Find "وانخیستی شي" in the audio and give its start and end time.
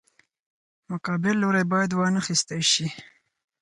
1.93-2.87